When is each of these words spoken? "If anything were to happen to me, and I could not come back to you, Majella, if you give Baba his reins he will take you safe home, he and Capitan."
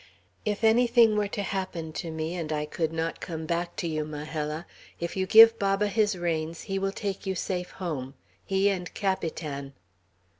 "If 0.45 0.63
anything 0.63 1.15
were 1.15 1.27
to 1.27 1.43
happen 1.43 1.93
to 1.93 2.09
me, 2.09 2.33
and 2.33 2.51
I 2.51 2.65
could 2.65 2.91
not 2.91 3.19
come 3.21 3.45
back 3.45 3.75
to 3.75 3.87
you, 3.87 4.03
Majella, 4.03 4.65
if 4.99 5.15
you 5.15 5.27
give 5.27 5.59
Baba 5.59 5.87
his 5.89 6.17
reins 6.17 6.61
he 6.61 6.79
will 6.79 6.91
take 6.91 7.27
you 7.27 7.35
safe 7.35 7.69
home, 7.73 8.15
he 8.43 8.67
and 8.69 8.91
Capitan." 8.95 9.73